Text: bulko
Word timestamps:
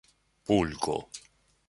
bulko 0.47 0.95